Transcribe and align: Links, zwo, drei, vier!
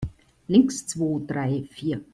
Links, 0.55 0.79
zwo, 0.93 1.19
drei, 1.27 1.67
vier! 1.69 2.03